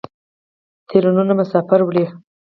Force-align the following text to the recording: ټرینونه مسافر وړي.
ټرینونه 0.87 1.33
مسافر 1.39 1.79
وړي. 1.83 2.05